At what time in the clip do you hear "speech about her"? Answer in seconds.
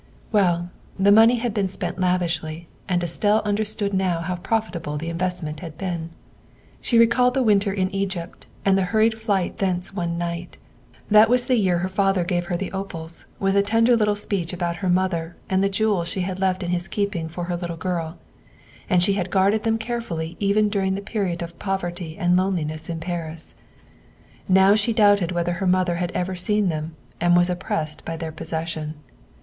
14.15-14.89